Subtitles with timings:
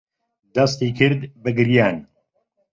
[0.55, 1.95] دەستی کرد بە گریان.